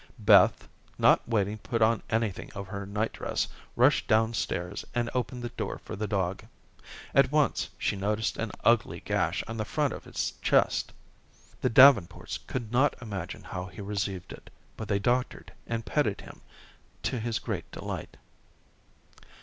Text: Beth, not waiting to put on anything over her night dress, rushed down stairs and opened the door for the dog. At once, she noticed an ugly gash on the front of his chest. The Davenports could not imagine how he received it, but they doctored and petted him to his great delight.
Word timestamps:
Beth, 0.17 0.67
not 0.97 1.21
waiting 1.29 1.57
to 1.59 1.69
put 1.69 1.79
on 1.83 2.01
anything 2.09 2.49
over 2.55 2.71
her 2.71 2.87
night 2.87 3.13
dress, 3.13 3.47
rushed 3.75 4.07
down 4.07 4.33
stairs 4.33 4.83
and 4.95 5.11
opened 5.13 5.43
the 5.43 5.49
door 5.49 5.77
for 5.85 5.95
the 5.95 6.07
dog. 6.07 6.43
At 7.13 7.31
once, 7.31 7.69
she 7.77 7.95
noticed 7.95 8.37
an 8.37 8.51
ugly 8.63 9.01
gash 9.01 9.43
on 9.47 9.57
the 9.57 9.63
front 9.63 9.93
of 9.93 10.05
his 10.05 10.31
chest. 10.41 10.91
The 11.61 11.69
Davenports 11.69 12.39
could 12.39 12.71
not 12.71 12.95
imagine 12.99 13.43
how 13.43 13.67
he 13.67 13.79
received 13.79 14.31
it, 14.33 14.49
but 14.75 14.87
they 14.87 14.97
doctored 14.97 15.53
and 15.67 15.85
petted 15.85 16.21
him 16.21 16.41
to 17.03 17.19
his 17.19 17.37
great 17.37 17.71
delight. 17.71 18.17